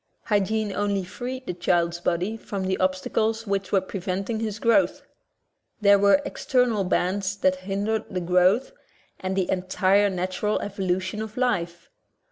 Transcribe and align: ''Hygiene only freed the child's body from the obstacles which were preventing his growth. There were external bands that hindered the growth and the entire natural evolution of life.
''Hygiene 0.33 0.73
only 0.73 1.03
freed 1.03 1.45
the 1.45 1.53
child's 1.53 1.99
body 1.99 2.35
from 2.35 2.63
the 2.65 2.75
obstacles 2.79 3.45
which 3.45 3.71
were 3.71 3.81
preventing 3.81 4.39
his 4.39 4.57
growth. 4.57 5.03
There 5.79 5.99
were 5.99 6.23
external 6.25 6.83
bands 6.83 7.35
that 7.37 7.57
hindered 7.67 8.05
the 8.09 8.19
growth 8.19 8.71
and 9.19 9.35
the 9.35 9.47
entire 9.51 10.09
natural 10.09 10.59
evolution 10.61 11.21
of 11.21 11.37
life. 11.37 11.87